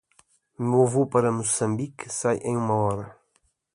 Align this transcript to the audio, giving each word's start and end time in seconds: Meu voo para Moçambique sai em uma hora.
Meu 0.69 0.85
voo 0.91 1.05
para 1.11 1.31
Moçambique 1.39 2.09
sai 2.17 2.37
em 2.49 2.55
uma 2.57 2.73
hora. 2.83 3.05